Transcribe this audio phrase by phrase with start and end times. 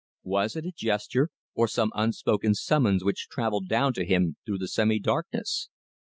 [0.23, 4.67] Was it a gesture or some unspoken summons which travelled down to him through the
[4.67, 5.69] semi darkness?